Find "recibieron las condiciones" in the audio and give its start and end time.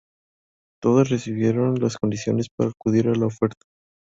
1.09-2.47